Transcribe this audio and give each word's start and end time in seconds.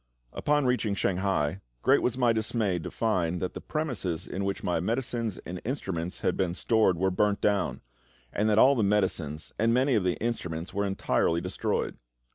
Upon 0.33 0.65
reaching 0.65 0.95
Shanghai, 0.95 1.61
great 1.83 2.01
was 2.01 2.17
my 2.17 2.33
dismay 2.33 2.79
to 2.79 2.89
find 2.89 3.39
that 3.39 3.53
the 3.53 3.61
premises 3.61 4.25
in 4.25 4.43
which 4.43 4.63
my 4.63 4.79
medicines 4.79 5.37
and 5.45 5.61
instruments 5.63 6.21
had 6.21 6.35
been 6.35 6.55
stored 6.55 6.97
were 6.97 7.11
burnt 7.11 7.39
down, 7.39 7.81
and 8.33 8.49
that 8.49 8.57
all 8.57 8.73
the 8.73 8.81
medicines 8.81 9.53
and 9.59 9.75
many 9.75 9.93
of 9.93 10.03
the 10.03 10.15
instruments 10.15 10.73
were 10.73 10.87
entirely 10.87 11.39
destroyed. 11.39 11.97